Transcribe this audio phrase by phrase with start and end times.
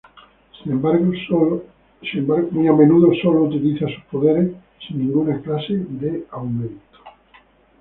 [0.63, 1.05] Sin embargo,
[2.49, 4.49] muy a menudo sólo utiliza sus poderes
[4.87, 6.97] sin ninguna clase de aumento.